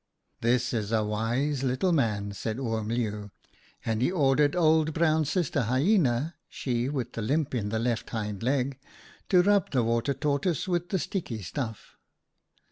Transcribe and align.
"'This 0.41 0.73
is 0.73 0.91
a 0.91 1.03
wise 1.03 1.61
little 1.61 1.91
man,' 1.91 2.31
said 2.31 2.57
Oom 2.57 2.87
Leeuw, 2.87 3.29
and 3.85 4.01
he 4.01 4.09
ordered 4.11 4.55
Old 4.55 4.95
Brown 4.95 5.25
Sister 5.25 5.61
Hyena— 5.61 6.33
she 6.49 6.89
with 6.89 7.13
the 7.13 7.21
limp 7.21 7.53
in 7.53 7.69
the 7.69 7.77
left 7.77 8.09
hind 8.09 8.41
SAVED 8.41 8.45
BY 8.45 8.51
HIS 8.51 8.63
TAIL 8.63 8.63
103 8.63 8.79
leg— 8.81 8.81
to 9.29 9.41
rub 9.47 9.69
the 9.69 9.83
Water 9.83 10.13
Tortoise 10.15 10.67
with 10.67 10.89
the 10.89 10.97
sticky 10.97 11.43
stuff. 11.43 11.97